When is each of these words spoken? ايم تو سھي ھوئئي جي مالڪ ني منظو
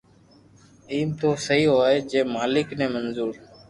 ايم 0.93 1.09
تو 1.21 1.29
سھي 1.45 1.61
ھوئئي 1.73 1.97
جي 2.11 2.21
مالڪ 2.35 2.67
ني 2.79 2.87
منظو 2.93 3.27